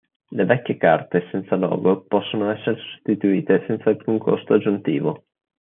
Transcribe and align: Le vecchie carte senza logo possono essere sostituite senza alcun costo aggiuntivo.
Le 0.37 0.45
vecchie 0.45 0.77
carte 0.79 1.27
senza 1.29 1.55
logo 1.55 2.01
possono 2.07 2.49
essere 2.49 2.77
sostituite 2.77 3.63
senza 3.67 3.91
alcun 3.91 4.17
costo 4.17 4.55
aggiuntivo. 4.55 5.25